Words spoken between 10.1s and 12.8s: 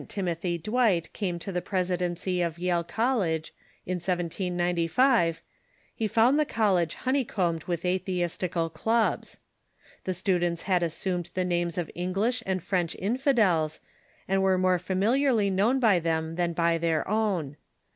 students had assumed the names of English and